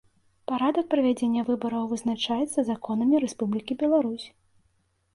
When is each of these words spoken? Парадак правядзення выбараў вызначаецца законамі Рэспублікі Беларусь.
Парадак 0.51 0.85
правядзення 0.93 1.43
выбараў 1.51 1.83
вызначаецца 1.93 2.59
законамі 2.73 3.23
Рэспублікі 3.29 3.81
Беларусь. 3.87 4.27